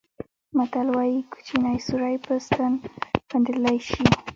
متل 0.57 0.87
وایي 0.95 1.17
کوچنی 1.31 1.77
سوری 1.87 2.15
په 2.25 2.33
ستن 2.47 2.71
بندېدلای 3.29 3.77
شي. 3.89 4.01